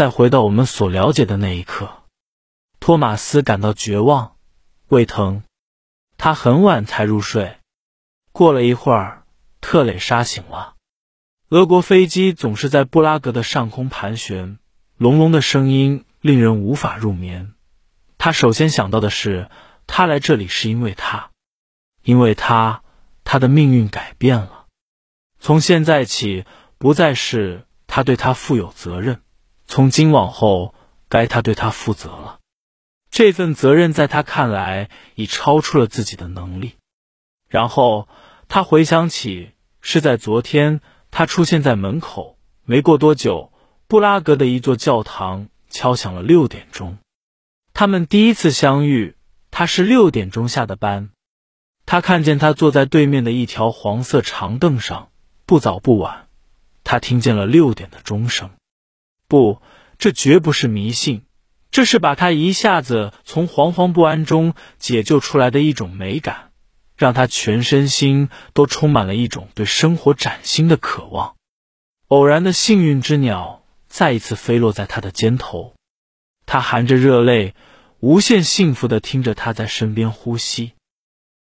[0.00, 2.04] 再回到我们所了解的那一刻，
[2.80, 4.36] 托马斯感到绝望、
[4.88, 5.42] 胃疼，
[6.16, 7.58] 他很晚才入睡。
[8.32, 9.26] 过了一会儿，
[9.60, 10.76] 特蕾莎醒了。
[11.50, 14.58] 俄国飞机总是在布拉格的上空盘旋，
[14.96, 17.52] 隆隆的声音令人无法入眠。
[18.16, 19.50] 他首先想到的是，
[19.86, 21.30] 他来这里是因为他，
[22.02, 22.82] 因为他，
[23.22, 24.64] 他的命运改变了。
[25.40, 26.46] 从现在起，
[26.78, 29.20] 不再是他对他负有责任，
[29.70, 30.74] 从今往后，
[31.08, 32.40] 该他对他负责了。
[33.08, 36.74] 这份责任在他看来已超出了自己的能力。
[37.48, 38.08] 然后
[38.48, 40.80] 他回想起，是在昨天。
[41.12, 43.52] 他出现在门口，没过多久，
[43.86, 46.98] 布拉格的一座教堂敲响了六点钟。
[47.72, 49.14] 他们第一次相遇，
[49.52, 51.10] 他是六点钟下的班。
[51.86, 55.10] 他看见他坐在对面的一条黄色长凳上，
[55.46, 56.26] 不早不晚，
[56.82, 58.50] 他听见了六点的钟声。
[59.30, 59.62] 不，
[59.96, 61.22] 这绝不是迷信，
[61.70, 66.50] 这是把他一下子从惶惶不安中解救出来的一种美感。
[66.96, 71.34] 让他全身心都充满了一种对生活崭新的渴望。
[72.08, 75.72] 偶然的幸运之鸟再一次飞落在他的肩头，
[76.44, 77.54] 他含着热泪，
[78.00, 80.72] 无限幸福的听着他在身边呼吸。